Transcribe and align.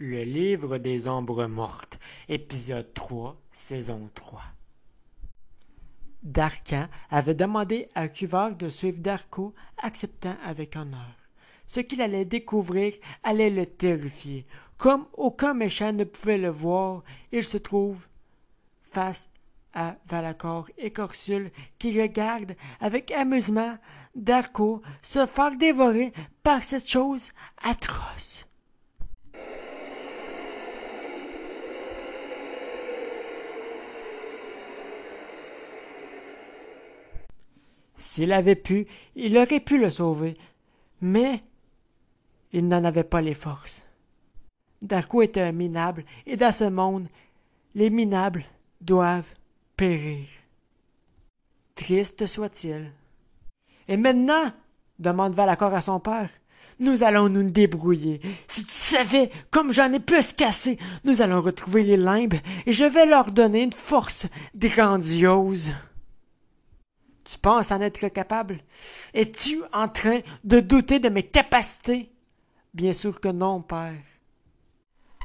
Le 0.00 0.22
livre 0.22 0.78
des 0.78 1.08
ombres 1.08 1.46
mortes, 1.46 1.98
épisode 2.28 2.94
3, 2.94 3.36
saison 3.50 4.08
3. 4.14 4.40
Darkan 6.22 6.86
avait 7.10 7.34
demandé 7.34 7.88
à 7.96 8.06
Cuvard 8.06 8.54
de 8.54 8.68
suivre 8.68 8.98
Darko, 8.98 9.56
acceptant 9.76 10.36
avec 10.44 10.76
honneur. 10.76 11.16
Ce 11.66 11.80
qu'il 11.80 12.00
allait 12.00 12.24
découvrir 12.24 12.92
allait 13.24 13.50
le 13.50 13.66
terrifier. 13.66 14.46
Comme 14.76 15.04
aucun 15.14 15.52
méchant 15.52 15.92
ne 15.92 16.04
pouvait 16.04 16.38
le 16.38 16.50
voir, 16.50 17.02
il 17.32 17.42
se 17.42 17.58
trouve 17.58 17.98
face 18.92 19.26
à 19.74 19.96
Valakor 20.06 20.68
et 20.78 20.92
Corsule 20.92 21.50
qui 21.76 22.00
regardent 22.00 22.54
avec 22.78 23.10
amusement 23.10 23.76
Darko 24.14 24.80
se 25.02 25.26
faire 25.26 25.58
dévorer 25.58 26.12
par 26.44 26.62
cette 26.62 26.88
chose 26.88 27.30
atroce. 27.64 28.47
S'il 37.98 38.32
avait 38.32 38.54
pu, 38.54 38.86
il 39.16 39.36
aurait 39.36 39.60
pu 39.60 39.78
le 39.78 39.90
sauver, 39.90 40.36
mais 41.00 41.42
il 42.52 42.68
n'en 42.68 42.84
avait 42.84 43.04
pas 43.04 43.20
les 43.20 43.34
forces. 43.34 43.82
Darko 44.80 45.22
était 45.22 45.42
un 45.42 45.52
minable, 45.52 46.04
et 46.26 46.36
dans 46.36 46.52
ce 46.52 46.64
monde, 46.64 47.08
les 47.74 47.90
minables 47.90 48.44
doivent 48.80 49.34
périr. 49.76 50.24
Triste 51.74 52.26
soit-il. 52.26 52.92
Et 53.88 53.96
maintenant, 53.96 54.52
demande 54.98 55.34
Valacor 55.34 55.74
à 55.74 55.80
son 55.80 56.00
père, 56.00 56.28
nous 56.80 57.02
allons 57.02 57.28
nous 57.28 57.50
débrouiller. 57.50 58.20
Si 58.46 58.64
tu 58.64 58.72
savais 58.72 59.30
comme 59.50 59.72
j'en 59.72 59.92
ai 59.92 60.00
plus 60.00 60.32
cassé, 60.32 60.78
nous 61.04 61.22
allons 61.22 61.40
retrouver 61.40 61.82
les 61.82 61.96
limbes 61.96 62.34
et 62.66 62.72
je 62.72 62.84
vais 62.84 63.06
leur 63.06 63.32
donner 63.32 63.62
une 63.62 63.72
force 63.72 64.26
grandiose. 64.54 65.72
Tu 67.30 67.38
penses 67.38 67.70
en 67.70 67.80
être 67.82 68.08
capable? 68.08 68.60
Es-tu 69.12 69.62
en 69.72 69.88
train 69.88 70.20
de 70.44 70.60
douter 70.60 70.98
de 70.98 71.10
mes 71.10 71.24
capacités? 71.24 72.10
Bien 72.72 72.94
sûr 72.94 73.20
que 73.20 73.28
non, 73.28 73.60
père. 73.60 73.92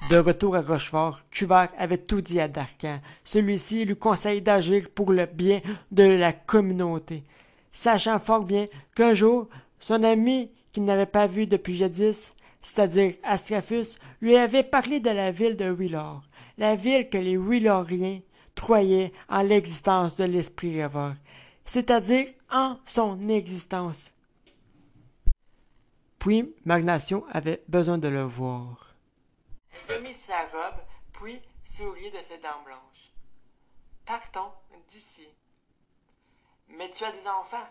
De 0.09 0.17
retour 0.17 0.57
à 0.57 0.61
Rochefort, 0.61 1.21
Cuvert 1.31 1.69
avait 1.77 1.97
tout 1.97 2.19
dit 2.19 2.41
à 2.41 2.49
Darcan. 2.49 2.99
Celui-ci 3.23 3.85
lui 3.85 3.95
conseille 3.95 4.41
d'agir 4.41 4.89
pour 4.93 5.13
le 5.13 5.25
bien 5.25 5.61
de 5.91 6.03
la 6.03 6.33
communauté, 6.33 7.23
sachant 7.71 8.19
fort 8.19 8.43
bien 8.43 8.67
qu'un 8.95 9.13
jour, 9.13 9.47
son 9.79 10.03
ami 10.03 10.51
qu'il 10.73 10.83
n'avait 10.83 11.05
pas 11.05 11.27
vu 11.27 11.47
depuis 11.47 11.77
jadis, 11.77 12.33
c'est-à-dire 12.61 13.13
Astraphus, 13.23 13.97
lui 14.21 14.35
avait 14.35 14.63
parlé 14.63 14.99
de 14.99 15.09
la 15.09 15.31
ville 15.31 15.55
de 15.55 15.71
Willor, 15.71 16.21
la 16.57 16.75
ville 16.75 17.09
que 17.09 17.17
les 17.17 17.37
Willoriens 17.37 18.19
croyaient 18.55 19.13
en 19.29 19.41
l'existence 19.41 20.17
de 20.17 20.25
l'esprit 20.25 20.81
rêveur, 20.81 21.13
c'est-à-dire 21.66 22.28
en 22.52 22.78
son 22.86 23.28
existence. 23.30 24.11
Puis 26.20 26.55
Magnation 26.66 27.25
avait 27.31 27.64
besoin 27.67 27.97
de 27.97 28.08
le 28.08 28.23
voir. 28.23 28.95
Il 29.89 30.16
sa 30.16 30.45
robe, 30.45 30.80
puis 31.14 31.42
sourit 31.66 32.11
de 32.11 32.22
ses 32.22 32.38
dents 32.38 32.61
blanches. 32.64 33.11
Partons 34.05 34.52
d'ici. 34.92 35.28
Mais 36.70 36.92
tu 36.92 37.03
as 37.03 37.11
des 37.11 37.28
enfants. 37.28 37.67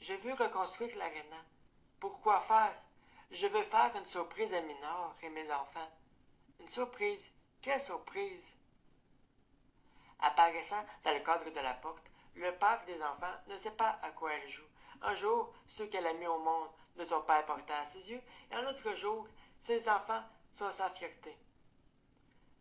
Je 0.00 0.14
veux 0.14 0.32
reconstruire 0.34 0.96
l'aréna. 0.96 1.42
Pourquoi 2.00 2.40
faire? 2.42 2.74
Je 3.30 3.46
veux 3.46 3.64
faire 3.64 3.92
une 3.96 4.06
surprise 4.06 4.52
à 4.54 4.60
Minor 4.60 5.14
et 5.22 5.28
mes 5.28 5.50
enfants. 5.52 5.90
Une 6.60 6.68
surprise? 6.68 7.30
Quelle 7.60 7.80
surprise? 7.82 8.44
Apparaissant 10.20 10.84
dans 11.04 11.12
le 11.12 11.20
cadre 11.20 11.50
de 11.50 11.60
la 11.60 11.74
porte, 11.74 12.04
le 12.34 12.52
père 12.52 12.82
des 12.86 13.00
enfants 13.02 13.34
ne 13.48 13.58
sait 13.58 13.70
pas 13.70 13.98
à 14.02 14.10
quoi 14.10 14.32
elle 14.32 14.50
joue. 14.50 14.62
Un 15.02 15.14
jour, 15.14 15.52
ceux 15.68 15.86
qu'elle 15.86 16.06
a 16.06 16.12
mis 16.12 16.26
au 16.26 16.38
monde 16.38 16.68
ne 16.96 17.04
sont 17.04 17.22
pas 17.22 17.38
importants 17.38 17.80
à 17.80 17.86
ses 17.86 18.10
yeux, 18.10 18.20
et 18.50 18.54
un 18.54 18.66
autre 18.68 18.94
jour, 18.94 19.26
ses 19.62 19.88
enfants 19.88 20.22
sont 20.58 20.70
sa 20.72 20.90
fierté. 20.90 21.36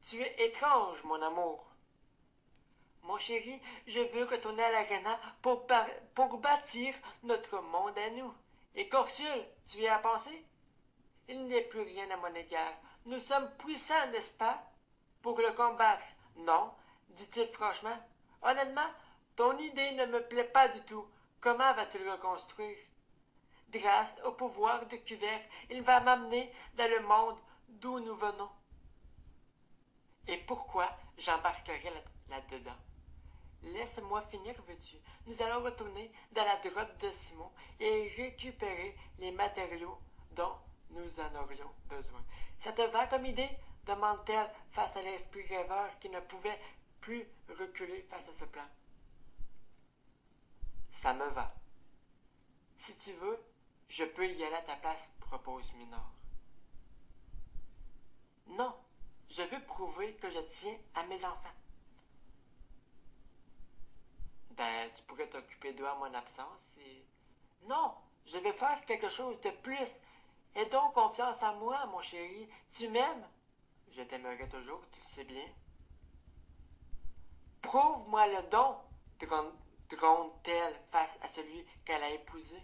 Tu 0.07 0.21
es 0.21 0.47
étrange, 0.47 1.03
mon 1.03 1.21
amour. 1.21 1.65
Mon 3.03 3.17
chéri, 3.17 3.61
je 3.87 3.99
veux 3.99 4.25
retourner 4.25 4.63
à 4.63 4.71
l'aréna 4.71 5.19
pour, 5.41 5.65
pour 6.13 6.37
bâtir 6.37 6.93
notre 7.23 7.59
monde 7.61 7.97
à 7.97 8.09
nous. 8.11 8.33
Et 8.75 8.89
Corsule, 8.89 9.45
tu 9.69 9.77
y 9.77 9.87
as 9.87 9.99
pensé? 9.99 10.45
Il 11.27 11.47
n'est 11.47 11.63
plus 11.63 11.81
rien 11.81 12.09
à 12.11 12.17
mon 12.17 12.33
égard. 12.35 12.73
Nous 13.05 13.19
sommes 13.21 13.49
puissants, 13.57 14.07
n'est-ce 14.11 14.33
pas? 14.33 14.61
Pour 15.21 15.39
le 15.39 15.51
combattre. 15.53 16.05
Non, 16.35 16.71
dit-il 17.09 17.47
franchement. 17.47 17.97
Honnêtement, 18.41 18.87
ton 19.37 19.57
idée 19.59 19.91
ne 19.91 20.07
me 20.07 20.21
plaît 20.27 20.51
pas 20.51 20.67
du 20.67 20.81
tout. 20.81 21.07
Comment 21.39 21.73
vas-tu 21.73 21.99
le 21.99 22.11
reconstruire? 22.11 22.77
Grâce 23.69 24.15
au 24.25 24.31
pouvoir 24.31 24.85
de 24.87 24.97
Cuvert, 24.97 25.41
il 25.69 25.83
va 25.83 25.99
m'amener 25.99 26.51
dans 26.75 26.89
le 26.89 27.01
monde 27.01 27.37
d'où 27.69 27.99
nous 27.99 28.15
venons. 28.15 28.49
Et 30.27 30.37
pourquoi 30.37 30.89
j'embarquerai 31.19 31.93
là-dedans? 32.29 32.75
Laisse-moi 33.63 34.23
finir, 34.23 34.55
veux-tu? 34.67 34.97
Nous 35.27 35.41
allons 35.41 35.63
retourner 35.63 36.11
dans 36.31 36.43
la 36.43 36.57
grotte 36.57 36.97
de 36.99 37.11
Simon 37.11 37.51
et 37.79 38.11
récupérer 38.17 38.95
les 39.19 39.31
matériaux 39.31 39.99
dont 40.31 40.55
nous 40.89 41.19
en 41.19 41.43
aurions 41.43 41.71
besoin. 41.85 42.23
Ça 42.59 42.71
te 42.71 42.81
va 42.81 43.07
comme 43.07 43.25
idée? 43.25 43.49
demande-t-elle 43.85 44.49
face 44.71 44.97
à 44.97 45.01
l'esprit 45.01 45.45
rêveur 45.47 45.97
qui 45.99 46.09
ne 46.09 46.19
pouvait 46.19 46.59
plus 46.99 47.25
reculer 47.57 48.05
face 48.09 48.27
à 48.27 48.37
ce 48.37 48.43
plan. 48.43 48.65
Ça 51.07 51.13
me 51.13 51.29
va. 51.29 51.49
Si 52.79 52.93
tu 52.97 53.13
veux, 53.13 53.41
je 53.87 54.03
peux 54.03 54.27
y 54.27 54.43
aller 54.43 54.55
à 54.55 54.61
ta 54.61 54.75
place, 54.75 54.99
propose 55.21 55.63
Minor. 55.75 56.11
Non, 58.47 58.75
je 59.29 59.41
veux 59.43 59.63
prouver 59.67 60.15
que 60.15 60.29
je 60.29 60.39
tiens 60.59 60.77
à 60.95 61.05
mes 61.05 61.23
enfants. 61.23 61.55
Ben, 64.51 64.91
tu 64.97 65.03
pourrais 65.03 65.29
t'occuper 65.29 65.71
d'eux 65.71 65.87
en 65.87 65.95
mon 65.95 66.13
absence 66.13 66.59
et... 66.77 67.05
Non, 67.69 67.95
je 68.25 68.37
vais 68.39 68.51
faire 68.51 68.83
quelque 68.85 69.07
chose 69.07 69.39
de 69.39 69.51
plus. 69.61 69.89
Aie 70.55 70.65
donc 70.65 70.93
confiance 70.93 71.41
en 71.41 71.55
moi, 71.55 71.85
mon 71.85 72.01
chéri. 72.01 72.49
Tu 72.73 72.89
m'aimes? 72.89 73.25
Je 73.95 74.01
t'aimerai 74.01 74.49
toujours, 74.49 74.81
tu 74.91 74.99
le 74.99 75.15
sais 75.15 75.23
bien. 75.23 75.47
Prouve-moi 77.61 78.27
le 78.27 78.49
don, 78.49 78.75
gronde-t-elle 79.89 80.75
face 80.91 81.17
à 81.21 81.29
celui 81.29 81.65
qu'elle 81.85 82.03
a 82.03 82.09
épousé? 82.09 82.61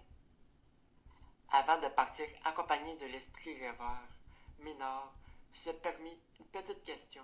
Avant 1.52 1.80
de 1.80 1.88
partir 1.90 2.28
accompagnée 2.46 2.98
de 2.98 3.06
l'esprit 3.06 3.60
rêveur, 3.60 4.00
Minor 4.60 5.14
se 5.54 5.70
permit 5.70 6.18
une 6.40 6.46
petite 6.48 6.84
question. 6.84 7.24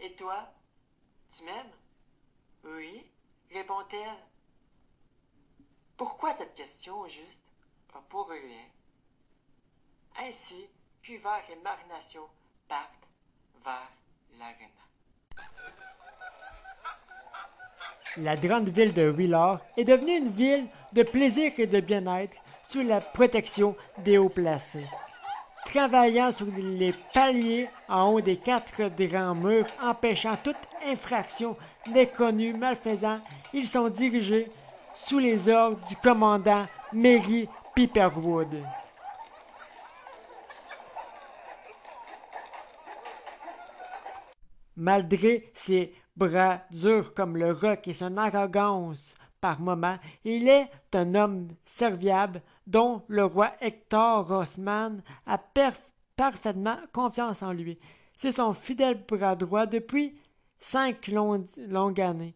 Et 0.00 0.14
toi, 0.16 0.48
tu 1.36 1.44
m'aimes? 1.44 1.72
Oui, 2.64 3.10
répond-elle. 3.50 4.24
Pourquoi 5.96 6.36
cette 6.36 6.54
question 6.54 7.00
au 7.00 7.08
juste? 7.08 7.40
Pour 8.10 8.28
rien. 8.28 8.66
Ainsi, 10.18 10.68
Cuvert 11.02 11.48
et 11.50 11.56
Marination 11.56 12.28
partent 12.68 13.08
vers 13.64 13.90
l'aréna. 14.32 14.70
La 18.18 18.34
grande 18.34 18.70
ville 18.70 18.94
de 18.94 19.10
Willard 19.10 19.60
est 19.76 19.84
devenue 19.84 20.16
une 20.16 20.28
ville 20.28 20.66
de 20.94 21.02
plaisir 21.02 21.52
et 21.58 21.66
de 21.66 21.80
bien-être 21.80 22.38
sous 22.66 22.82
la 22.82 23.00
protection 23.02 23.76
des 23.98 24.16
hauts 24.16 24.30
placés. 24.30 24.86
Travaillant 25.66 26.32
sur 26.32 26.46
les 26.56 26.94
paliers 27.12 27.68
en 27.88 28.10
haut 28.12 28.22
des 28.22 28.38
quatre 28.38 28.88
grands 28.96 29.34
murs 29.34 29.66
empêchant 29.82 30.38
toute 30.42 30.56
infraction 30.86 31.56
des 31.92 32.06
connus 32.06 32.54
malfaisants, 32.54 33.20
ils 33.52 33.66
sont 33.66 33.90
dirigés 33.90 34.50
sous 34.94 35.18
les 35.18 35.48
ordres 35.48 35.86
du 35.86 35.96
commandant 35.96 36.66
Mary 36.94 37.48
Pepperwood. 37.74 38.62
Malgré 44.74 45.50
ses 45.52 45.92
bras 46.16 46.60
durs 46.70 47.14
comme 47.14 47.36
le 47.36 47.52
roc 47.52 47.86
et 47.88 47.92
son 47.92 48.16
arrogance 48.16 49.14
par 49.40 49.60
moments, 49.60 49.98
il 50.24 50.48
est 50.48 50.70
un 50.92 51.14
homme 51.14 51.48
serviable 51.64 52.42
dont 52.66 53.02
le 53.08 53.24
roi 53.24 53.52
Hector 53.60 54.26
Rossman 54.26 55.02
a 55.26 55.40
parfaitement 56.16 56.78
confiance 56.92 57.42
en 57.42 57.52
lui. 57.52 57.78
C'est 58.16 58.32
son 58.32 58.54
fidèle 58.54 59.04
bras 59.06 59.36
droit 59.36 59.66
depuis 59.66 60.18
cinq 60.58 61.08
longues 61.08 62.00
années. 62.00 62.34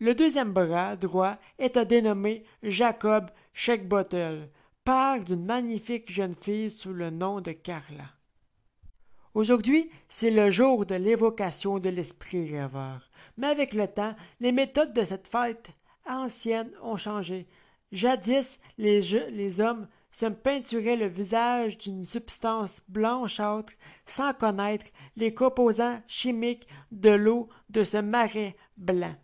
Le 0.00 0.14
deuxième 0.14 0.52
bras 0.52 0.96
droit 0.96 1.36
est 1.58 1.76
un 1.76 1.84
dénommé 1.84 2.44
Jacob 2.62 3.30
Sheckbottle, 3.52 4.48
père 4.84 5.24
d'une 5.24 5.44
magnifique 5.44 6.12
jeune 6.12 6.34
fille 6.34 6.70
sous 6.70 6.92
le 6.92 7.10
nom 7.10 7.40
de 7.40 7.52
Carla. 7.52 8.17
Aujourd'hui, 9.34 9.90
c'est 10.08 10.30
le 10.30 10.50
jour 10.50 10.86
de 10.86 10.94
l'évocation 10.94 11.78
de 11.78 11.88
l'esprit 11.88 12.50
rêveur. 12.50 13.10
Mais 13.36 13.48
avec 13.48 13.74
le 13.74 13.86
temps, 13.86 14.14
les 14.40 14.52
méthodes 14.52 14.92
de 14.92 15.02
cette 15.02 15.28
fête 15.28 15.70
ancienne 16.06 16.70
ont 16.82 16.96
changé. 16.96 17.46
Jadis, 17.92 18.58
les, 18.76 19.60
hommes 19.60 19.88
se 20.12 20.26
peinturaient 20.26 20.96
le 20.96 21.06
visage 21.06 21.78
d'une 21.78 22.04
substance 22.04 22.82
blanchâtre 22.88 23.72
sans 24.06 24.32
connaître 24.32 24.86
les 25.16 25.32
composants 25.32 26.00
chimiques 26.06 26.66
de 26.90 27.10
l'eau 27.10 27.48
de 27.70 27.84
ce 27.84 27.98
marais 27.98 28.56
blanc. 28.76 29.14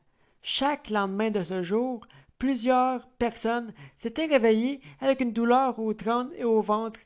Chaque 0.42 0.90
lendemain 0.90 1.30
de 1.30 1.42
ce 1.42 1.62
jour, 1.62 2.06
plusieurs 2.38 3.08
personnes 3.18 3.72
s'étaient 3.98 4.26
réveillées 4.26 4.80
avec 5.00 5.20
une 5.20 5.32
douleur 5.32 5.78
au 5.78 5.92
trône 5.94 6.30
et 6.36 6.44
au 6.44 6.60
ventre. 6.60 7.00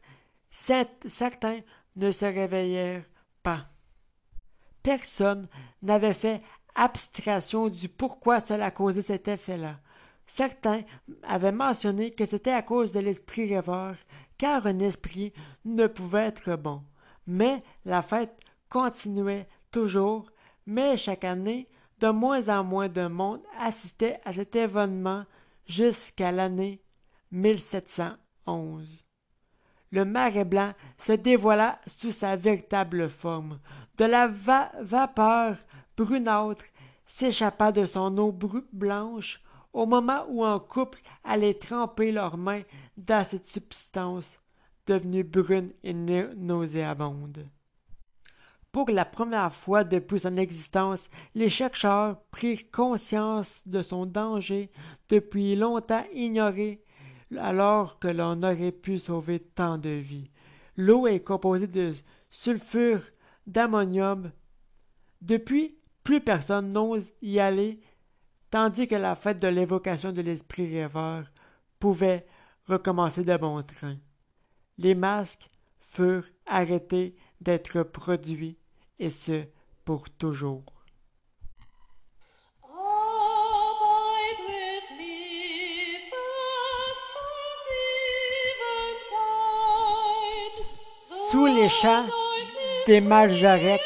Certains 0.51 1.61
ne 1.99 2.11
se 2.11 2.25
réveillèrent 2.25 3.05
pas. 3.43 3.67
Personne 4.83 5.47
n'avait 5.83 6.15
fait 6.15 6.41
abstraction 6.75 7.69
du 7.69 7.89
pourquoi 7.89 8.41
cela 8.41 8.71
causait 8.71 9.03
cet 9.03 9.29
effet-là. 9.29 9.81
Certains 10.27 10.83
avaient 11.23 11.53
mentionné 11.53 12.13
que 12.13 12.25
c'était 12.27 12.53
à 12.53 12.63
cause 12.63 12.93
de 12.93 13.01
l'esprit 13.01 13.53
rêveur, 13.55 13.95
car 14.37 14.67
un 14.67 14.79
esprit 14.79 15.33
ne 15.65 15.87
pouvait 15.87 16.27
être 16.27 16.57
bon. 16.57 16.83
Mais 17.27 17.63
la 17.85 18.03
fête 18.03 18.39
continuait 18.69 19.49
toujours, 19.71 20.31
mais 20.67 20.97
chaque 20.97 21.25
année, 21.25 21.69
de 21.99 22.09
moins 22.09 22.49
en 22.49 22.63
moins 22.63 22.89
de 22.89 23.07
monde 23.07 23.43
assistait 23.59 24.21
à 24.25 24.33
cet 24.33 24.55
événement 24.55 25.25
jusqu'à 25.67 26.31
l'année 26.31 26.81
1711. 27.33 29.08
Le 29.91 30.05
marais 30.05 30.45
blanc 30.45 30.73
se 30.99 31.13
dévoila 31.13 31.79
sous 31.87 32.11
sa 32.11 32.37
véritable 32.37 33.09
forme. 33.09 33.59
De 33.97 34.05
la 34.05 34.29
vapeur 34.29 35.57
brunâtre 35.97 36.65
s'échappa 37.07 37.73
de 37.73 37.85
son 37.87 38.17
eau 38.19 38.37
blanche 38.73 39.43
au 39.73 39.87
moment 39.87 40.25
où 40.29 40.45
un 40.45 40.59
couple 40.59 41.01
allait 41.25 41.55
tremper 41.55 42.13
leurs 42.13 42.37
mains 42.37 42.63
dans 42.97 43.25
cette 43.25 43.47
substance 43.47 44.33
devenue 44.87 45.25
brune 45.25 45.73
et 45.83 45.93
nauséabonde. 45.93 47.47
Pour 48.73 48.91
la 48.91 49.05
première 49.05 49.53
fois 49.53 49.85
depuis 49.85 50.21
son 50.21 50.37
existence, 50.37 51.09
les 51.35 51.49
chercheurs 51.49 52.21
prirent 52.31 52.71
conscience 52.71 53.63
de 53.67 53.83
son 53.83 54.07
danger 54.07 54.71
depuis 55.09 55.57
longtemps 55.57 56.05
ignoré 56.13 56.83
alors 57.37 57.99
que 57.99 58.09
l'on 58.09 58.43
aurait 58.43 58.73
pu 58.73 58.99
sauver 58.99 59.41
tant 59.41 59.79
de 59.79 59.91
vies. 59.91 60.31
L'eau 60.77 61.07
est 61.07 61.21
composée 61.21 61.67
de 61.67 61.93
sulfure 62.31 63.03
d'ammonium. 63.47 64.31
Depuis, 65.21 65.77
plus 66.05 66.21
personne 66.21 66.73
n'ose 66.73 67.11
y 67.21 67.39
aller, 67.39 67.81
tandis 68.51 68.89
que 68.89 68.95
la 68.95 69.17
fête 69.17 69.43
de 69.43 69.49
l'évocation 69.49 70.13
de 70.13 70.23
l'esprit 70.23 70.73
rêveur 70.73 71.25
pouvait 71.79 72.27
recommencer 72.67 73.25
de 73.25 73.37
bon 73.37 73.63
train. 73.63 73.97
Les 74.79 74.95
masques 74.95 75.49
furent 75.81 76.29
arrêtés 76.47 77.17
d'être 77.41 77.83
produits, 77.83 78.59
et 78.99 79.11
ce 79.11 79.45
pour 79.85 80.11
toujours. 80.11 80.78
Sous 91.31 91.45
les 91.45 91.69
champs 91.69 92.07
des 92.87 93.03
Maljarecs, 93.03 93.81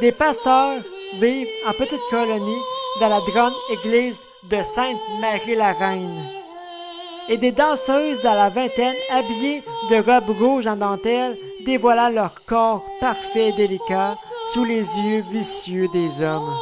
des 0.00 0.12
pasteurs 0.12 0.80
vivent 1.20 1.48
en 1.66 1.72
petite 1.72 2.00
colonie 2.08 2.62
dans 2.98 3.10
la 3.10 3.20
grande 3.20 3.52
église 3.70 4.24
de 4.44 4.62
Sainte-Marie-la-Reine. 4.62 6.30
Et 7.28 7.36
des 7.36 7.52
danseuses 7.52 8.22
dans 8.22 8.34
la 8.34 8.48
vingtaine, 8.48 8.96
habillées 9.10 9.62
de 9.90 9.96
robes 9.96 10.34
rouges 10.38 10.66
en 10.66 10.76
dentelle, 10.76 11.36
dévoilant 11.66 12.08
leur 12.08 12.44
corps 12.46 12.84
parfait 13.00 13.48
et 13.48 13.52
délicat 13.52 14.16
sous 14.54 14.64
les 14.64 14.98
yeux 15.00 15.24
vicieux 15.30 15.88
des 15.88 16.22
hommes. 16.22 16.56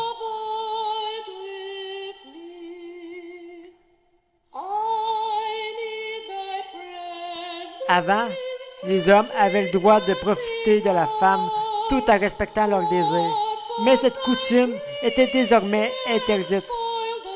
Avant, 7.87 8.27
les 8.87 9.09
hommes 9.09 9.29
avaient 9.37 9.65
le 9.65 9.71
droit 9.71 10.01
de 10.01 10.15
profiter 10.15 10.81
de 10.81 10.91
la 10.91 11.09
femme 11.19 11.49
tout 11.89 12.03
en 12.09 12.19
respectant 12.19 12.67
leurs 12.67 12.89
désirs. 12.89 13.35
Mais 13.85 13.97
cette 13.97 14.19
coutume 14.19 14.75
était 15.03 15.31
désormais 15.33 15.93
interdite, 16.09 16.69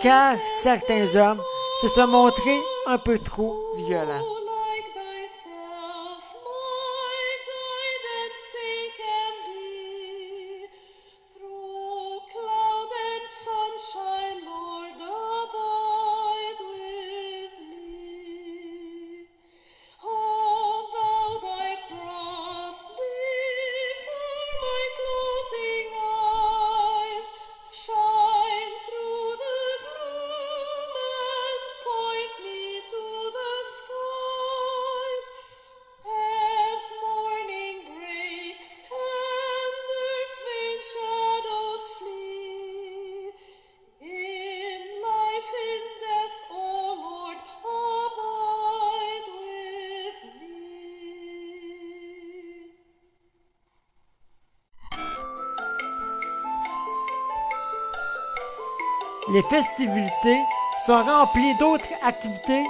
car 0.01 0.37
certains 0.61 1.15
hommes 1.17 1.43
se 1.83 1.89
sont 1.89 2.07
montrés 2.07 2.61
un 2.87 2.99
peu 2.99 3.19
trop 3.19 3.61
violents. 3.77 4.38
Les 59.31 59.43
festivités 59.43 60.41
sont 60.87 61.05
remplies 61.05 61.55
d'autres 61.59 61.93
activités 62.03 62.65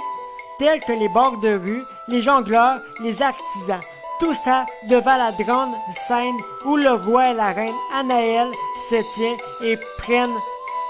telles 0.57 0.81
que 0.81 0.91
les 0.91 1.07
bords 1.07 1.37
de 1.37 1.57
rue, 1.57 1.83
les 2.09 2.21
jongleurs, 2.21 2.81
les 3.01 3.21
artisans. 3.21 3.79
Tout 4.19 4.33
ça 4.33 4.65
devant 4.89 5.15
la 5.15 5.31
grande 5.31 5.73
scène 6.07 6.35
où 6.65 6.75
le 6.75 6.91
roi 6.91 7.29
et 7.29 7.33
la 7.33 7.53
reine 7.53 7.75
Anaël 7.95 8.49
se 8.89 8.95
tiennent 9.13 9.37
et 9.63 9.77
prennent 9.99 10.35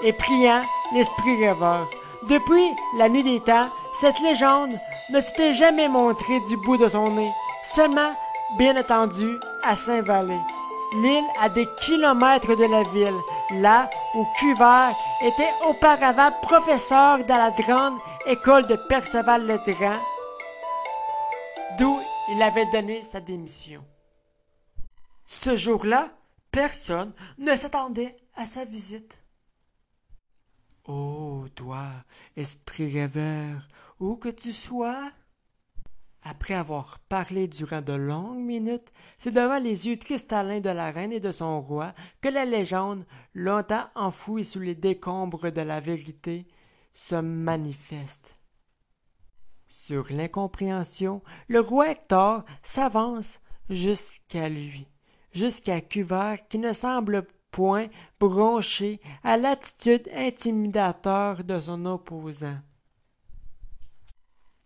et 0.04 0.14
priant 0.14 0.64
l'esprit 0.92 1.46
rêveur. 1.46 1.88
Depuis 2.24 2.76
la 2.98 3.08
nuit 3.08 3.24
des 3.24 3.40
temps, 3.40 3.70
cette 3.94 4.20
légende 4.22 4.72
ne 5.12 5.22
s'était 5.22 5.54
jamais 5.54 5.88
montrée 5.88 6.40
du 6.48 6.58
bout 6.58 6.78
de 6.78 6.90
son 6.90 7.12
nez, 7.12 7.32
seulement, 7.64 8.16
bien 8.58 8.76
entendu, 8.76 9.38
à 9.64 9.76
Saint-Valais. 9.76 10.42
L'île 10.96 11.28
a 11.40 11.50
des 11.50 11.68
kilomètres 11.82 12.56
de 12.56 12.66
la 12.66 12.82
ville, 12.92 13.62
là 13.62 13.88
où 14.16 14.26
Cuvert 14.40 14.96
était 15.22 15.52
auparavant 15.68 16.32
professeur 16.42 17.26
dans 17.26 17.38
la 17.38 17.52
grande 17.52 18.00
école 18.26 18.68
de 18.68 18.76
Perceval 18.76 19.46
le 19.46 19.58
Grand, 19.58 20.00
d'où 21.78 22.00
il 22.30 22.42
avait 22.42 22.68
donné 22.68 23.04
sa 23.04 23.20
démission. 23.20 23.84
Ce 25.28 25.56
jour-là, 25.56 26.10
personne 26.52 27.14
ne 27.38 27.56
s'attendait 27.56 28.16
à 28.36 28.46
sa 28.46 28.66
visite. 28.66 29.20
Oh, 30.88 31.46
toi, 31.54 31.88
esprit 32.36 32.92
rêveur, 32.92 33.68
où 34.00 34.16
que 34.16 34.30
tu 34.30 34.52
sois, 34.52 35.12
après 36.30 36.54
avoir 36.54 37.00
parlé 37.00 37.48
durant 37.48 37.82
de 37.82 37.94
longues 37.94 38.38
minutes, 38.38 38.92
c'est 39.18 39.32
devant 39.32 39.58
les 39.58 39.88
yeux 39.88 39.96
cristallins 39.96 40.60
de 40.60 40.70
la 40.70 40.92
reine 40.92 41.12
et 41.12 41.20
de 41.20 41.32
son 41.32 41.60
roi 41.62 41.94
que 42.22 42.30
la 42.30 42.46
légende, 42.46 43.06
longtemps 43.34 43.88
enfouie 43.96 44.46
sous 44.46 44.60
les 44.60 44.76
décombres 44.76 45.52
de 45.52 45.62
la 45.62 45.80
vérité, 45.80 46.46
se 46.94 47.16
manifeste. 47.16 48.36
Sur 49.68 50.06
l'incompréhension, 50.12 51.22
le 51.48 51.62
roi 51.62 51.92
Hector 51.92 52.44
s'avance 52.62 53.40
jusqu'à 53.70 54.50
lui, 54.50 54.88
jusqu'à 55.32 55.82
Cuvert 55.82 56.48
qui 56.48 56.60
ne 56.60 56.74
semble 56.74 57.26
point 57.50 57.88
broncher 58.20 59.00
à 59.24 59.38
l'attitude 59.38 60.08
intimidateur 60.14 61.44
de 61.44 61.60
son 61.60 61.86
opposant 61.86 62.60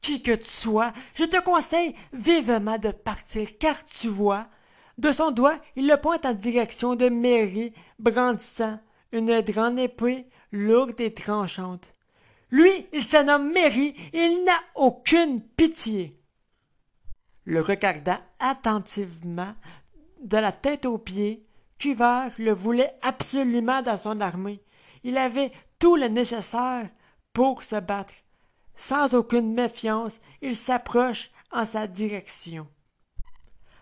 qui 0.04 0.22
que 0.22 0.36
tu 0.36 0.50
sois, 0.50 0.94
je 1.16 1.24
te 1.24 1.42
conseille 1.42 1.96
vivement 2.14 2.78
de 2.78 2.92
partir, 2.92 3.48
car 3.58 3.84
tu 3.86 4.10
vois, 4.10 4.48
De 5.00 5.12
son 5.12 5.32
doigt, 5.32 5.60
il 5.76 5.88
le 5.88 5.98
pointe 5.98 6.26
en 6.28 6.34
direction 6.34 6.96
de 6.96 7.10
Mary, 7.10 7.74
brandissant 7.98 8.80
une 9.12 9.42
grande 9.42 9.80
épée 9.80 10.28
lourde 10.52 11.02
et 11.02 11.14
tranchante. 11.14 11.96
Lui, 12.52 12.86
il 12.94 13.04
se 13.04 13.18
nomme 13.18 13.52
Mary 13.52 13.96
et 14.14 14.20
il 14.20 14.44
n'a 14.44 14.60
aucune 14.76 15.42
pitié. 15.42 16.20
Le 17.46 17.62
regardant 17.62 18.20
attentivement, 18.40 19.56
de 20.22 20.38
la 20.38 20.52
tête 20.52 20.86
aux 20.86 21.00
pieds, 21.00 21.44
Cuvert 21.80 22.32
le 22.38 22.52
voulait 22.52 22.94
absolument 23.02 23.82
dans 23.82 23.98
son 23.98 24.22
armée. 24.22 24.62
Il 25.04 25.18
avait 25.18 25.52
tout 25.80 25.96
le 25.96 26.08
nécessaire 26.08 26.88
pour 27.34 27.64
se 27.64 27.76
battre. 27.78 28.14
Sans 28.75 29.13
aucune 29.13 29.53
méfiance, 29.53 30.20
il 30.42 30.56
s'approche 30.56 31.30
en 31.51 31.65
sa 31.65 31.88
direction. 31.88 32.68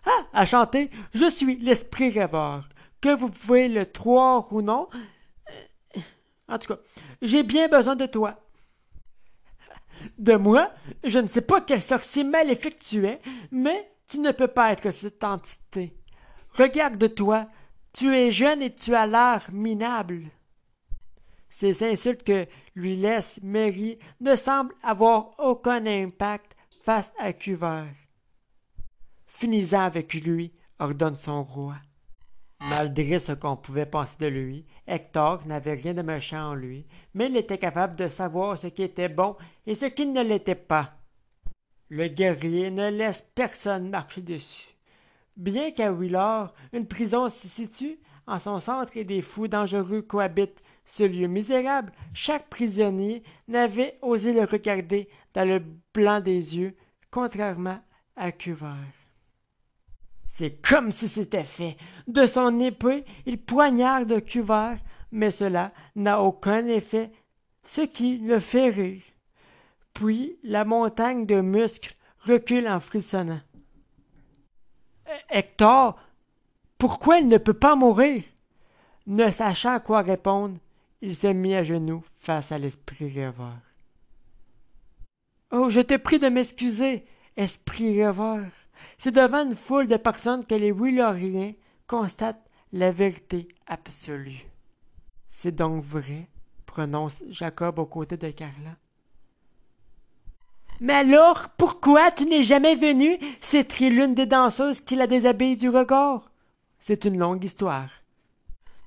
Ah, 0.04 0.26
à 0.32 0.46
chanter, 0.46 0.90
je 1.14 1.28
suis 1.30 1.56
l'esprit 1.56 2.10
rêveur. 2.10 2.68
Que 3.00 3.14
vous 3.14 3.30
pouvez 3.30 3.68
le 3.68 3.84
croire 3.84 4.52
ou 4.52 4.62
non. 4.62 4.88
En 6.48 6.58
tout 6.58 6.74
cas, 6.74 6.80
j'ai 7.20 7.42
bien 7.42 7.68
besoin 7.68 7.96
de 7.96 8.06
toi. 8.06 8.38
De 10.18 10.34
moi, 10.34 10.70
je 11.04 11.18
ne 11.18 11.28
sais 11.28 11.40
pas 11.40 11.60
quel 11.60 11.80
sorcier 11.80 12.24
maléfique 12.24 12.78
tu 12.80 13.06
es, 13.06 13.20
mais 13.50 13.90
tu 14.08 14.18
ne 14.18 14.32
peux 14.32 14.48
pas 14.48 14.72
être 14.72 14.90
cette 14.90 15.22
entité. 15.24 15.96
Regarde-toi, 16.54 17.46
tu 17.94 18.14
es 18.14 18.30
jeune 18.30 18.62
et 18.62 18.74
tu 18.74 18.94
as 18.94 19.06
l'air 19.06 19.42
minable. 19.52 20.24
Ces 21.52 21.82
insultes 21.84 22.24
que 22.24 22.46
lui 22.74 22.96
laisse 22.96 23.38
Mary 23.42 23.98
ne 24.22 24.34
semblent 24.34 24.74
avoir 24.82 25.38
aucun 25.38 25.84
impact 25.84 26.56
face 26.82 27.12
à 27.18 27.34
Cuvert. 27.34 27.94
Finis 29.26 29.74
avec 29.74 30.14
lui, 30.14 30.50
ordonne 30.78 31.16
son 31.16 31.44
roi. 31.44 31.74
Malgré 32.70 33.18
ce 33.18 33.32
qu'on 33.32 33.56
pouvait 33.56 33.84
penser 33.84 34.16
de 34.18 34.28
lui, 34.28 34.64
Hector 34.86 35.46
n'avait 35.46 35.74
rien 35.74 35.92
de 35.92 36.00
méchant 36.00 36.52
en 36.52 36.54
lui, 36.54 36.86
mais 37.12 37.26
il 37.26 37.36
était 37.36 37.58
capable 37.58 37.96
de 37.96 38.08
savoir 38.08 38.56
ce 38.56 38.68
qui 38.68 38.82
était 38.82 39.10
bon 39.10 39.36
et 39.66 39.74
ce 39.74 39.86
qui 39.86 40.06
ne 40.06 40.22
l'était 40.22 40.54
pas. 40.54 40.94
Le 41.90 42.08
guerrier 42.08 42.70
ne 42.70 42.88
laisse 42.88 43.28
personne 43.34 43.90
marcher 43.90 44.22
dessus. 44.22 44.74
Bien 45.36 45.70
qu'à 45.70 45.92
Willard, 45.92 46.54
une 46.72 46.86
prison 46.86 47.28
s'y 47.28 47.48
situe, 47.48 47.98
en 48.26 48.38
son 48.38 48.58
centre 48.58 48.96
et 48.96 49.04
des 49.04 49.20
fous 49.20 49.48
dangereux 49.48 50.00
cohabitent 50.00 50.61
ce 50.84 51.04
lieu 51.04 51.26
misérable, 51.26 51.92
chaque 52.12 52.48
prisonnier 52.48 53.22
n'avait 53.48 53.98
osé 54.02 54.32
le 54.32 54.44
regarder 54.44 55.08
dans 55.34 55.48
le 55.48 55.62
blanc 55.94 56.20
des 56.20 56.56
yeux, 56.56 56.76
contrairement 57.10 57.80
à 58.16 58.32
Cuvert. 58.32 58.76
C'est 60.28 60.62
comme 60.66 60.90
si 60.90 61.08
c'était 61.08 61.44
fait. 61.44 61.76
De 62.06 62.26
son 62.26 62.58
épée, 62.60 63.04
il 63.26 63.38
poignarde 63.38 64.24
Cuvert, 64.24 64.78
mais 65.10 65.30
cela 65.30 65.72
n'a 65.94 66.22
aucun 66.22 66.66
effet, 66.66 67.12
ce 67.64 67.82
qui 67.82 68.18
le 68.18 68.38
fait 68.38 68.70
rire. 68.70 69.02
Puis 69.92 70.38
la 70.42 70.64
montagne 70.64 71.26
de 71.26 71.40
muscles 71.40 71.94
recule 72.20 72.66
en 72.66 72.80
frissonnant. 72.80 73.40
Hector, 75.28 75.98
pourquoi 76.78 77.18
il 77.18 77.28
ne 77.28 77.38
peut 77.38 77.52
pas 77.52 77.76
mourir? 77.76 78.22
Ne 79.06 79.30
sachant 79.30 79.80
quoi 79.80 80.00
répondre, 80.00 80.56
il 81.02 81.16
se 81.16 81.26
mit 81.26 81.54
à 81.54 81.64
genoux 81.64 82.04
face 82.16 82.52
à 82.52 82.58
l'esprit 82.58 83.08
rêveur. 83.08 83.58
Oh, 85.50 85.68
je 85.68 85.80
te 85.80 85.96
prie 85.96 86.20
de 86.20 86.28
m'excuser, 86.28 87.04
esprit 87.36 88.02
rêveur. 88.02 88.46
C'est 88.98 89.10
devant 89.10 89.44
une 89.44 89.56
foule 89.56 89.88
de 89.88 89.96
personnes 89.96 90.46
que 90.46 90.54
les 90.54 90.72
Willoriens 90.72 91.54
constatent 91.88 92.48
la 92.72 92.92
vérité 92.92 93.48
absolue. 93.66 94.46
C'est 95.28 95.54
donc 95.54 95.84
vrai, 95.84 96.28
prononce 96.66 97.24
Jacob 97.28 97.80
aux 97.80 97.86
côtés 97.86 98.16
de 98.16 98.30
Carla. 98.30 98.76
Mais 100.80 100.94
alors, 100.94 101.48
pourquoi 101.58 102.10
tu 102.12 102.26
n'es 102.26 102.42
jamais 102.42 102.76
venu 102.76 103.18
s'étrie 103.40 103.90
l'une 103.90 104.14
des 104.14 104.26
danseuses 104.26 104.80
qui 104.80 104.94
la 104.94 105.06
déshabille 105.06 105.56
du 105.56 105.68
regard? 105.68 106.30
C'est 106.78 107.04
une 107.04 107.18
longue 107.18 107.44
histoire. 107.44 107.90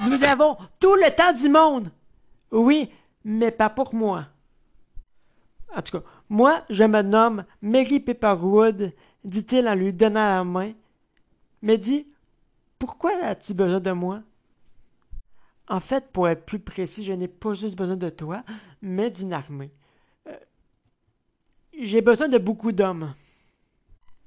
Nous 0.01 0.23
avons 0.23 0.57
tout 0.79 0.95
le 0.95 1.13
temps 1.15 1.33
du 1.33 1.49
monde. 1.49 1.91
Oui, 2.55 2.89
mais 3.25 3.51
pas 3.51 3.69
pour 3.69 3.93
moi. 3.93 4.27
En 5.75 5.81
tout 5.81 5.99
cas, 5.99 6.05
moi, 6.29 6.63
je 6.69 6.85
me 6.85 7.01
nomme 7.01 7.43
Mary 7.61 7.99
Pepperwood 7.99 8.93
dit-il 9.25 9.67
en 9.67 9.75
lui 9.75 9.91
donnant 9.91 10.25
la 10.25 10.43
main. 10.45 10.71
Mais 11.61 11.77
dis, 11.77 12.07
pourquoi 12.79 13.11
as-tu 13.23 13.53
besoin 13.53 13.81
de 13.81 13.91
moi? 13.91 14.21
En 15.67 15.81
fait, 15.81 16.11
pour 16.13 16.29
être 16.29 16.45
plus 16.45 16.59
précis, 16.59 17.03
je 17.03 17.11
n'ai 17.11 17.27
pas 17.27 17.55
juste 17.55 17.75
besoin 17.75 17.97
de 17.97 18.09
toi, 18.09 18.43
mais 18.81 19.09
d'une 19.09 19.33
armée. 19.33 19.71
Euh, 20.27 20.37
j'ai 21.77 22.01
besoin 22.01 22.29
de 22.29 22.37
beaucoup 22.37 22.71
d'hommes. 22.71 23.15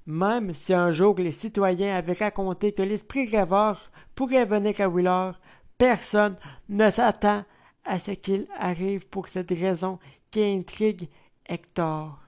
Même 0.04 0.52
si 0.52 0.74
un 0.74 0.90
jour 0.90 1.14
les 1.18 1.32
citoyens 1.32 1.96
avaient 1.96 2.12
raconté 2.12 2.72
que 2.72 2.82
l'esprit 2.82 3.30
rêveur 3.30 3.90
pourrait 4.14 4.44
venir 4.44 4.74
à 4.80 4.88
Willard, 4.88 5.40
personne 5.78 6.36
ne 6.68 6.90
s'attend 6.90 7.44
à 7.88 7.98
ce 7.98 8.10
qu'il 8.10 8.46
arrive 8.56 9.08
pour 9.08 9.28
cette 9.28 9.50
raison 9.50 9.98
qui 10.30 10.44
intrigue 10.44 11.08
Hector. 11.46 12.18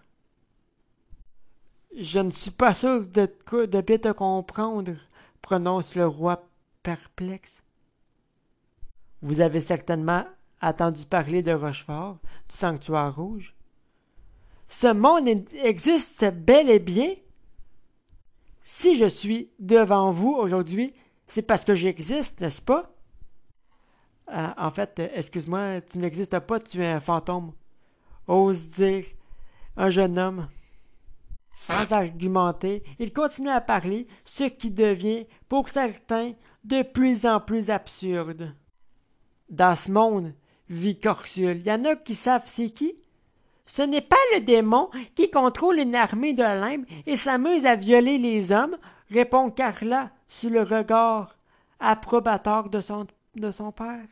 Je 1.96 2.18
ne 2.18 2.30
suis 2.30 2.50
pas 2.50 2.72
sûr 2.72 3.06
de, 3.06 3.28
de 3.66 3.80
bien 3.82 3.98
te 3.98 4.12
comprendre, 4.12 4.92
prononce 5.42 5.94
le 5.94 6.06
roi 6.06 6.48
perplexe. 6.82 7.62
Vous 9.20 9.40
avez 9.40 9.60
certainement 9.60 10.24
entendu 10.62 11.04
parler 11.04 11.42
de 11.42 11.52
Rochefort, 11.52 12.18
du 12.48 12.56
sanctuaire 12.56 13.14
rouge. 13.14 13.54
Ce 14.68 14.86
monde 14.86 15.28
existe 15.62 16.24
bel 16.24 16.70
et 16.70 16.78
bien. 16.78 17.14
Si 18.64 18.96
je 18.96 19.06
suis 19.06 19.50
devant 19.58 20.10
vous 20.10 20.32
aujourd'hui, 20.32 20.94
c'est 21.26 21.42
parce 21.42 21.64
que 21.64 21.74
j'existe, 21.74 22.40
n'est-ce 22.40 22.62
pas? 22.62 22.94
Euh, 24.32 24.48
en 24.56 24.70
fait, 24.70 25.00
excuse-moi, 25.14 25.80
tu 25.80 25.98
n'existes 25.98 26.38
pas, 26.40 26.60
tu 26.60 26.82
es 26.82 26.86
un 26.86 27.00
fantôme. 27.00 27.52
Ose 28.28 28.70
dire 28.70 29.04
un 29.76 29.90
jeune 29.90 30.18
homme 30.18 30.48
sans 31.56 31.92
argumenter, 31.92 32.82
il 32.98 33.12
continue 33.12 33.50
à 33.50 33.60
parler, 33.60 34.06
ce 34.24 34.44
qui 34.44 34.70
devient, 34.70 35.26
pour 35.46 35.68
certains, 35.68 36.32
de 36.64 36.82
plus 36.82 37.26
en 37.26 37.38
plus 37.38 37.68
absurde. 37.68 38.54
Dans 39.50 39.76
ce 39.76 39.90
monde, 39.90 40.32
vit 40.70 40.98
Corsule, 40.98 41.58
il 41.58 41.66
y 41.66 41.72
en 41.72 41.84
a 41.84 41.96
qui 41.96 42.14
savent 42.14 42.46
c'est 42.46 42.70
qui? 42.70 42.94
Ce 43.66 43.82
n'est 43.82 44.00
pas 44.00 44.16
le 44.34 44.40
démon 44.40 44.88
qui 45.14 45.30
contrôle 45.30 45.80
une 45.80 45.94
armée 45.94 46.32
de 46.32 46.42
limbes 46.42 46.86
et 47.06 47.16
s'amuse 47.16 47.66
à 47.66 47.76
violer 47.76 48.16
les 48.16 48.52
hommes, 48.52 48.76
répond 49.10 49.50
Carla 49.50 50.10
sous 50.28 50.48
le 50.48 50.62
regard 50.62 51.36
approbateur 51.78 52.70
de 52.70 52.80
son 52.80 53.72
père. 53.72 54.06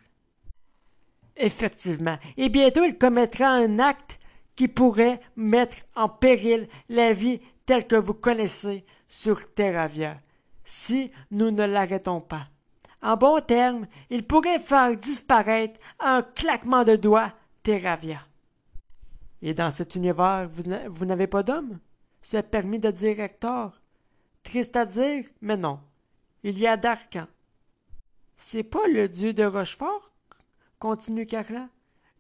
Effectivement, 1.39 2.19
et 2.37 2.49
bientôt 2.49 2.85
il 2.85 2.99
commettra 2.99 3.49
un 3.49 3.79
acte 3.79 4.19
qui 4.57 4.67
pourrait 4.67 5.21
mettre 5.37 5.77
en 5.95 6.09
péril 6.09 6.69
la 6.89 7.13
vie 7.13 7.41
telle 7.65 7.87
que 7.87 7.95
vous 7.95 8.15
connaissez 8.15 8.85
sur 9.09 9.55
Terravia, 9.55 10.19
si 10.65 11.13
nous 11.31 11.53
ne 11.53 11.65
l'arrêtons 11.65 12.21
pas. 12.21 12.49
En 13.01 13.17
bon 13.17 13.41
terme, 13.41 13.87
il 14.11 14.27
pourrait 14.27 14.59
faire 14.59 14.97
disparaître 14.97 15.79
un 16.01 16.23
claquement 16.23 16.83
de 16.83 16.97
doigts 16.97 17.33
Terravia. 17.63 18.19
Et 19.41 19.55
dans 19.55 19.71
cet 19.71 19.95
univers, 19.95 20.49
vous 20.49 21.05
n'avez 21.07 21.29
pas 21.29 21.45
d'homme? 21.45 21.79
Se 22.21 22.39
permis 22.39 22.81
de 22.81 22.91
dire 22.91 23.21
Hector. 23.21 23.81
Triste 24.43 24.75
à 24.75 24.85
dire, 24.85 25.25
mais 25.41 25.57
non. 25.57 25.79
Il 26.43 26.59
y 26.59 26.67
a 26.67 26.77
Darkan. 26.77 27.29
C'est 28.37 28.65
pas 28.65 28.89
le 28.89 29.09
dieu 29.09 29.33
de 29.33 29.45
Rochefort? 29.45 30.11
Continue 30.79 31.27
Carla 31.27 31.69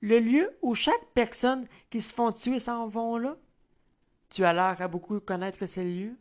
le 0.00 0.20
lieu 0.20 0.56
où 0.62 0.74
chaque 0.74 1.06
personne 1.14 1.66
qui 1.90 2.00
se 2.00 2.14
font 2.14 2.32
tuer 2.32 2.58
s'en 2.58 2.88
vont 2.88 3.16
là? 3.16 3.36
Tu 4.30 4.44
as 4.44 4.52
l'air 4.52 4.80
à 4.80 4.88
beaucoup 4.88 5.18
connaître 5.20 5.64
ces 5.66 5.84
lieux? 5.84 6.16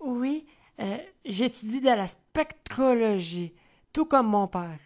Oui, 0.00 0.46
euh, 0.80 0.98
j'étudie 1.24 1.80
de 1.80 1.86
la 1.86 2.06
spectrologie, 2.06 3.54
tout 3.92 4.04
comme 4.04 4.28
mon 4.28 4.46
père. 4.46 4.78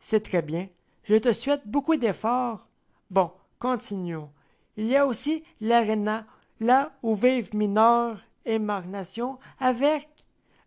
C'est 0.00 0.22
très 0.22 0.42
bien. 0.42 0.68
Je 1.04 1.16
te 1.16 1.32
souhaite 1.32 1.66
beaucoup 1.66 1.96
d'efforts. 1.96 2.66
Bon, 3.10 3.32
continuons. 3.58 4.30
Il 4.76 4.86
y 4.86 4.96
a 4.96 5.06
aussi 5.06 5.44
l'aréna, 5.60 6.26
là 6.60 6.92
où 7.02 7.14
vivent 7.14 7.54
Minor 7.54 8.16
et 8.44 8.58
Marnation 8.58 9.38
avec 9.58 10.08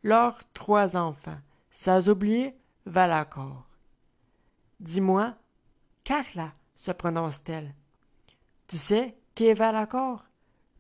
leurs 0.04 0.42
trois 0.54 0.96
enfants. 0.96 1.40
Sans 1.72 2.10
oublier 2.10 2.56
Valacor. 2.86 3.67
Dis-moi, 4.80 5.36
Carla, 6.04 6.54
se 6.76 6.92
prononce-t-elle. 6.92 7.74
Tu 8.68 8.78
sais, 8.78 9.18
qu'est 9.36 9.54
Valacor? 9.54 10.24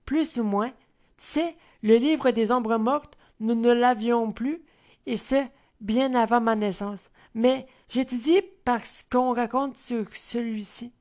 Plus 0.05 0.37
ou 0.37 0.43
moins. 0.43 0.71
Tu 1.17 1.25
sais, 1.25 1.57
le 1.81 1.97
livre 1.97 2.31
des 2.31 2.51
ombres 2.51 2.77
mortes 2.77 3.17
nous 3.39 3.55
ne 3.55 3.71
l'avions 3.71 4.31
plus, 4.31 4.63
et 5.05 5.17
ce, 5.17 5.45
bien 5.79 6.15
avant 6.15 6.41
ma 6.41 6.55
naissance. 6.55 7.09
Mais 7.33 7.67
j'étudie 7.89 8.41
parce 8.65 9.03
qu'on 9.03 9.33
raconte 9.33 9.77
sur 9.77 10.15
celui-ci. 10.15 10.91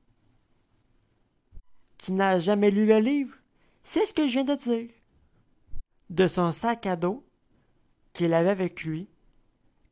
Tu 1.99 2.12
n'as 2.12 2.38
jamais 2.38 2.71
lu 2.71 2.87
le 2.87 2.99
livre? 2.99 3.35
C'est 3.83 4.07
ce 4.07 4.12
que 4.12 4.26
je 4.26 4.33
viens 4.33 4.45
de 4.45 4.55
dire. 4.55 4.91
De 6.11 6.29
son 6.29 6.53
sac 6.53 6.87
à 6.87 6.97
dos, 6.97 7.25
qu'il 8.12 8.35
avait 8.35 8.50
avec 8.50 8.85
lui, 8.85 9.09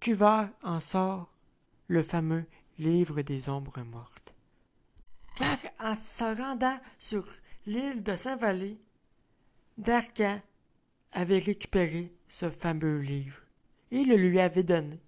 Cuvard 0.01 0.49
en 0.63 0.81
sort 0.81 1.33
le 1.89 2.03
fameux 2.03 2.45
livre 2.79 3.23
des 3.23 3.49
ombres 3.49 3.83
mortes. 3.83 4.35
Car 5.37 5.59
en 5.81 5.95
se 5.95 6.37
rendant 6.37 6.79
sur 6.99 7.27
l'île 7.67 8.03
de 8.03 8.17
Saint-Valé, 8.17 8.79
Darcan 9.79 10.41
avait 11.13 11.39
récupéré 11.39 12.13
ce 12.29 12.51
fameux 12.51 12.99
livre 12.99 13.41
et 13.91 14.05
le 14.05 14.17
lui 14.17 14.41
avait 14.41 14.63
donné. 14.63 15.01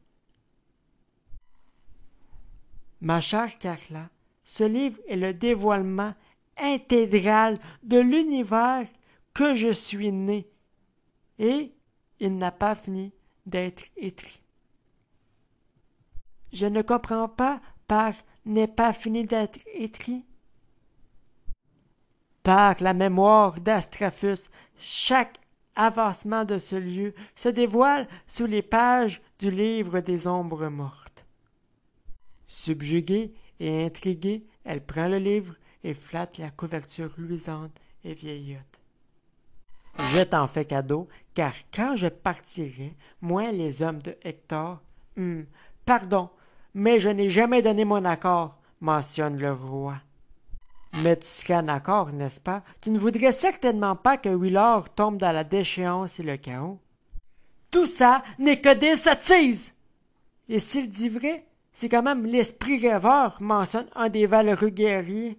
Ma 3.00 3.20
chère 3.20 3.58
Carla, 3.58 4.08
ce 4.44 4.64
livre 4.64 4.98
est 5.08 5.16
le 5.16 5.34
dévoilement 5.34 6.14
intégral 6.56 7.58
de 7.82 7.98
l'univers 7.98 8.86
que 9.34 9.54
je 9.54 9.70
suis 9.70 10.12
né, 10.12 10.48
et 11.38 11.72
il 12.20 12.38
n'a 12.38 12.50
pas 12.50 12.74
fini 12.74 13.12
d'être 13.44 13.84
écrit. 13.96 14.40
Je 16.56 16.64
ne 16.64 16.80
comprends 16.80 17.28
pas 17.28 17.60
par 17.86 18.14
n'est 18.46 18.66
pas 18.66 18.94
fini 18.94 19.24
d'être 19.24 19.58
écrit. 19.74 20.24
Par 22.42 22.76
la 22.80 22.94
mémoire 22.94 23.60
d'Astraphus, 23.60 24.38
chaque 24.78 25.38
avancement 25.74 26.46
de 26.46 26.56
ce 26.56 26.76
lieu 26.76 27.14
se 27.34 27.50
dévoile 27.50 28.08
sous 28.26 28.46
les 28.46 28.62
pages 28.62 29.20
du 29.38 29.50
livre 29.50 30.00
des 30.00 30.26
ombres 30.26 30.68
mortes. 30.68 31.26
Subjuguée 32.46 33.34
et 33.60 33.84
intriguée, 33.84 34.46
elle 34.64 34.82
prend 34.82 35.08
le 35.08 35.18
livre 35.18 35.56
et 35.84 35.92
flatte 35.92 36.38
la 36.38 36.48
couverture 36.48 37.12
luisante 37.18 37.78
et 38.02 38.14
vieillotte. 38.14 38.80
Je 39.98 40.22
t'en 40.22 40.46
fais 40.46 40.64
cadeau, 40.64 41.06
car 41.34 41.52
quand 41.70 41.96
je 41.96 42.06
partirai, 42.06 42.96
moi 43.20 43.52
les 43.52 43.82
hommes 43.82 44.00
de 44.00 44.16
Hector, 44.22 44.80
hum, 45.18 45.44
pardon, 45.84 46.30
mais 46.76 47.00
je 47.00 47.08
n'ai 47.08 47.30
jamais 47.30 47.62
donné 47.62 47.86
mon 47.86 48.04
accord, 48.04 48.54
mentionne 48.82 49.38
le 49.38 49.50
roi. 49.50 49.94
Mais 51.02 51.16
tu 51.16 51.26
serais 51.26 51.56
en 51.56 51.68
accord, 51.68 52.12
n'est-ce 52.12 52.38
pas? 52.38 52.62
Tu 52.82 52.90
ne 52.90 52.98
voudrais 52.98 53.32
certainement 53.32 53.96
pas 53.96 54.18
que 54.18 54.28
Willard 54.28 54.90
tombe 54.90 55.16
dans 55.16 55.32
la 55.32 55.42
déchéance 55.42 56.20
et 56.20 56.22
le 56.22 56.36
chaos. 56.36 56.78
Tout 57.70 57.86
ça 57.86 58.22
n'est 58.38 58.60
que 58.60 58.74
des 58.74 58.94
sottises! 58.94 59.72
Et 60.50 60.58
s'il 60.58 60.90
dit 60.90 61.08
vrai, 61.08 61.46
c'est 61.72 61.88
quand 61.88 62.02
même 62.02 62.26
l'esprit 62.26 62.78
rêveur, 62.78 63.38
mentionne 63.40 63.88
un 63.94 64.10
des 64.10 64.26
valeureux 64.26 64.68
guerriers. 64.68 65.38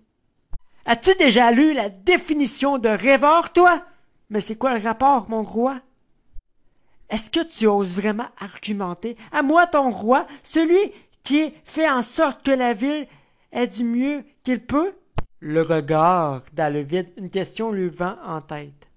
As-tu 0.85 1.13
déjà 1.15 1.51
lu 1.51 1.73
la 1.73 1.89
définition 1.89 2.79
de 2.79 2.89
rêveur, 2.89 3.53
toi? 3.53 3.83
Mais 4.31 4.41
c'est 4.41 4.55
quoi 4.55 4.75
le 4.75 4.83
rapport, 4.83 5.29
mon 5.29 5.43
roi? 5.43 5.81
Est-ce 7.09 7.29
que 7.29 7.43
tu 7.43 7.67
oses 7.67 7.95
vraiment 7.95 8.27
argumenter? 8.39 9.15
À 9.31 9.41
moi, 9.41 9.65
ton 9.67 9.91
roi, 9.91 10.27
celui 10.43 10.91
qui 11.27 11.53
fait 11.65 11.89
en 11.89 12.03
sorte 12.03 12.41
que 12.41 12.51
la 12.51 12.71
ville 12.71 13.05
ait 13.51 13.67
du 13.67 13.83
mieux 13.83 14.23
qu'il 14.43 14.65
peut? 14.65 14.93
Le 15.41 15.61
regard 15.61 16.43
dans 16.53 16.73
le 16.73 16.79
vide, 16.79 17.11
une 17.17 17.29
question 17.29 17.73
lui 17.73 17.89
vint 17.89 18.17
en 18.23 18.39
tête. 18.39 18.89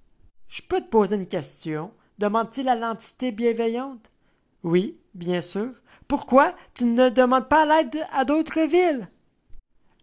Je 0.46 0.62
peux 0.62 0.80
te 0.80 0.88
poser 0.88 1.16
une 1.16 1.26
question, 1.26 1.90
demande-t-il 2.18 2.68
à 2.68 2.76
l'entité 2.76 3.32
bienveillante? 3.32 4.08
Oui, 4.62 4.96
bien 5.12 5.40
sûr. 5.40 5.70
Pourquoi 6.06 6.54
tu 6.74 6.84
ne 6.84 7.08
demandes 7.08 7.48
pas 7.48 7.66
l'aide 7.66 8.06
à 8.12 8.24
d'autres 8.24 8.60
villes? 8.60 9.08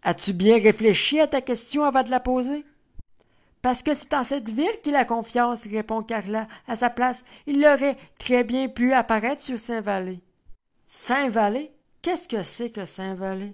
As-tu 0.02 0.34
bien 0.34 0.60
réfléchi 0.60 1.20
à 1.20 1.28
ta 1.28 1.40
question 1.40 1.84
avant 1.84 2.02
de 2.02 2.10
la 2.10 2.20
poser? 2.20 2.66
Parce 3.62 3.82
que 3.82 3.94
c'est 3.94 4.12
en 4.12 4.22
cette 4.22 4.50
ville 4.50 4.78
qu'il 4.82 4.96
a 4.96 5.06
confiance, 5.06 5.66
répond 5.66 6.02
Carla. 6.02 6.46
À 6.66 6.76
sa 6.76 6.90
place, 6.90 7.24
il 7.46 7.64
aurait 7.64 7.96
très 8.18 8.44
bien 8.44 8.68
pu 8.68 8.92
apparaître 8.92 9.42
sur 9.42 9.56
Saint-Valé. 9.56 10.20
Saint-Valé? 10.86 11.72
Qu'est-ce 12.08 12.26
que 12.26 12.42
c'est 12.42 12.70
que 12.70 12.86
Saint-Valé? 12.86 13.52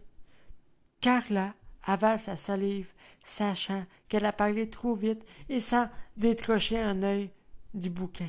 Carla 1.00 1.54
avale 1.82 2.20
sa 2.20 2.36
salive, 2.36 2.86
sachant 3.24 3.84
qu'elle 4.08 4.24
a 4.24 4.32
parlé 4.32 4.70
trop 4.70 4.94
vite 4.94 5.24
et 5.48 5.58
sans 5.58 5.88
décrocher 6.16 6.78
un 6.78 7.02
œil 7.02 7.32
du 7.74 7.90
bouquin. 7.90 8.28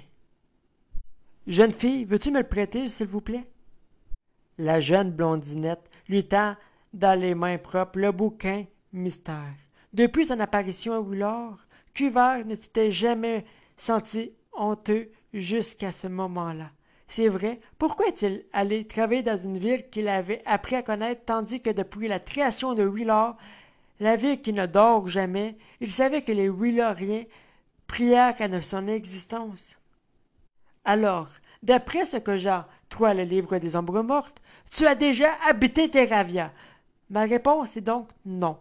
Jeune 1.45 1.71
fille, 1.71 2.05
veux-tu 2.05 2.31
me 2.31 2.39
le 2.39 2.47
prêter, 2.47 2.87
s'il 2.87 3.05
vous 3.05 3.21
plaît? 3.21 3.47
La 4.57 4.79
jeune 4.79 5.11
blondinette 5.11 5.91
lui 6.09 6.27
tend 6.27 6.55
dans 6.91 7.19
les 7.19 7.35
mains 7.35 7.59
propres 7.59 7.99
le 7.99 8.11
bouquin 8.11 8.65
mystère. 8.93 9.53
Depuis 9.93 10.25
son 10.25 10.39
apparition 10.39 10.93
à 10.93 11.01
Willard, 11.01 11.67
Cuvert 11.93 12.43
ne 12.47 12.55
s'était 12.55 12.89
jamais 12.89 13.45
senti 13.77 14.31
honteux 14.53 15.11
jusqu'à 15.35 15.91
ce 15.91 16.07
moment-là. 16.07 16.71
C'est 17.07 17.27
vrai, 17.27 17.59
pourquoi 17.77 18.07
est-il 18.07 18.45
allé 18.51 18.85
travailler 18.87 19.21
dans 19.21 19.37
une 19.37 19.57
ville 19.57 19.89
qu'il 19.89 20.07
avait 20.07 20.41
appris 20.45 20.75
à 20.75 20.81
connaître, 20.81 21.21
tandis 21.25 21.61
que 21.61 21.69
depuis 21.69 22.07
la 22.07 22.19
création 22.19 22.73
de 22.73 22.83
Willard, 22.83 23.37
la 23.99 24.15
ville 24.15 24.41
qui 24.41 24.53
ne 24.53 24.65
dort 24.65 25.07
jamais, 25.07 25.55
il 25.81 25.91
savait 25.91 26.23
que 26.23 26.31
les 26.31 26.49
Willariens 26.49 27.25
prièrent 27.87 28.35
à 28.39 28.61
son 28.61 28.87
existence? 28.87 29.75
Alors, 30.83 31.29
d'après 31.63 32.05
ce 32.05 32.17
que 32.17 32.37
Jean, 32.37 32.65
toi 32.89 33.13
le 33.13 33.23
livre 33.23 33.57
des 33.57 33.75
ombres 33.75 34.01
mortes, 34.01 34.41
tu 34.71 34.85
as 34.85 34.95
déjà 34.95 35.33
habité 35.47 35.89
Terravia. 35.89 36.51
Ma 37.09 37.21
réponse 37.21 37.77
est 37.77 37.81
donc 37.81 38.09
non. 38.25 38.57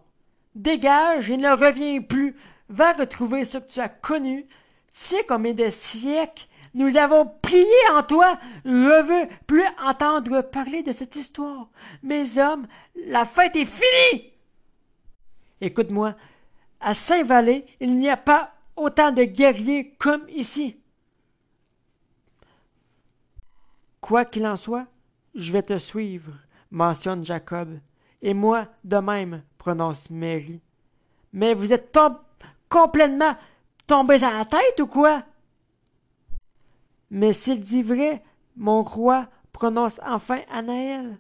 Dégage 0.55 1.31
et 1.31 1.37
ne 1.37 1.51
reviens 1.51 2.01
plus. 2.01 2.37
Va 2.69 2.93
retrouver 2.93 3.45
ce 3.45 3.59
que 3.59 3.71
tu 3.71 3.81
as 3.81 3.89
connu. 3.89 4.45
Tu 4.45 4.49
sais 4.93 5.25
combien 5.29 5.53
de 5.53 5.69
siècles 5.69 6.47
nous 6.75 6.97
avons 6.97 7.27
prié 7.41 7.65
en 7.93 8.03
toi. 8.03 8.39
Je 8.65 9.03
veux 9.03 9.29
plus 9.47 9.65
entendre 9.83 10.43
parler 10.43 10.83
de 10.83 10.93
cette 10.93 11.17
histoire. 11.17 11.69
Mes 12.03 12.39
hommes, 12.39 12.67
la 13.07 13.25
fête 13.25 13.57
est 13.57 13.65
finie. 13.65 14.33
Écoute-moi, 15.61 16.15
à 16.81 16.93
Saint-Valais, 16.93 17.65
il 17.81 17.97
n'y 17.97 18.11
a 18.11 18.17
pas 18.17 18.53
autant 18.77 19.13
de 19.13 19.23
guerriers 19.23 19.95
comme 19.99 20.29
ici. 20.29 20.77
Quoi 24.01 24.25
qu'il 24.25 24.47
en 24.47 24.57
soit, 24.57 24.87
je 25.35 25.53
vais 25.53 25.63
te 25.63 25.79
suivre, 25.79 26.33
mentionne 26.71 27.25
Jacob. 27.25 27.79
Et 28.21 28.35
moi, 28.35 28.67
de 28.83 28.97
même, 28.97 29.43
prononce 29.59 30.11
Mary. 30.11 30.61
Mais 31.33 31.55
vous 31.55 31.73
êtes 31.73 31.97
complètement 32.69 33.37
tombés 33.87 34.23
à 34.23 34.39
la 34.39 34.45
tête 34.45 34.81
ou 34.81 34.87
quoi? 34.87 35.23
Mais 37.15 37.33
s'il 37.33 37.63
dit 37.63 37.85
vrai, 37.85 38.25
mon 38.57 38.83
roi 38.83 39.29
prononce 39.53 40.01
enfin 40.05 40.41
Anaël. 40.51 41.17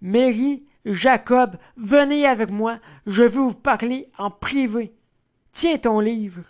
Mary, 0.00 0.66
Jacob, 0.84 1.56
venez 1.76 2.26
avec 2.26 2.50
moi, 2.50 2.80
je 3.06 3.22
veux 3.22 3.42
vous 3.42 3.54
parler 3.54 4.10
en 4.18 4.28
privé. 4.28 4.92
Tiens 5.52 5.78
ton 5.78 6.00
livre. 6.00 6.42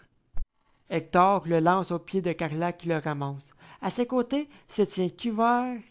Hector 0.89 1.47
le 1.47 1.61
lance 1.61 1.91
aux 1.91 1.99
pieds 1.99 2.23
de 2.23 2.33
Carla 2.33 2.73
qui 2.73 2.89
le 2.89 2.97
ramasse. 2.97 3.51
À 3.83 3.91
ses 3.91 4.07
côtés 4.07 4.49
se 4.67 4.81
tient 4.81 5.11
Cuvert, 5.11 5.83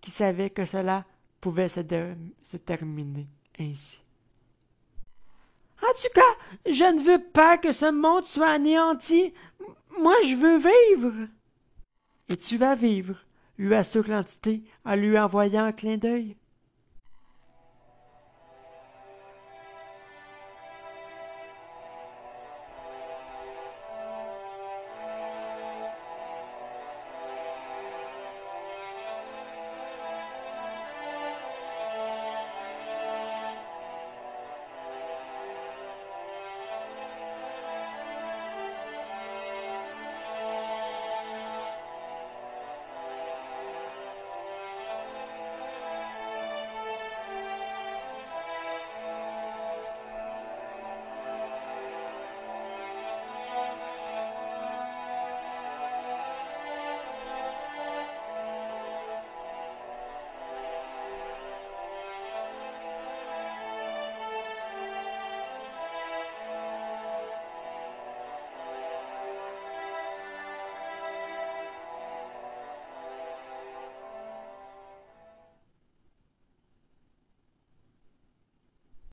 qui 0.00 0.10
savait 0.10 0.48
que 0.48 0.64
cela 0.64 1.04
pouvait 1.42 1.68
se 1.68 2.56
terminer 2.56 3.26
ainsi. 3.60 4.00
En 5.88 5.92
tout 5.92 6.12
cas, 6.14 6.70
je 6.70 6.84
ne 6.84 7.00
veux 7.00 7.22
pas 7.32 7.56
que 7.56 7.72
ce 7.72 7.90
monde 7.90 8.24
soit 8.24 8.50
anéanti. 8.50 9.32
Moi, 9.98 10.14
je 10.26 10.34
veux 10.34 10.58
vivre. 10.58 11.28
Et 12.28 12.36
tu 12.36 12.58
vas 12.58 12.74
vivre, 12.74 13.16
lui 13.56 13.74
assure 13.74 14.06
l'entité 14.08 14.62
en 14.84 14.96
lui 14.96 15.18
envoyant 15.18 15.64
un 15.64 15.72
clin 15.72 15.96
d'œil. 15.96 16.36